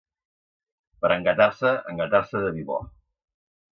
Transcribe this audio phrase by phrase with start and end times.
[1.03, 2.81] Per engatar-se, engatar-se de vi bo.